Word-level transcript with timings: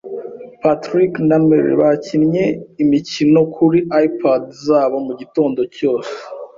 Patrick 0.61 1.13
na 1.29 1.37
Mary 1.47 1.73
bakinnye 1.81 2.43
imikino 2.83 3.39
kuri 3.55 3.79
iPad 4.05 4.41
zabo 4.65 4.97
mugitondo 5.07 5.61
cyose. 5.75 6.13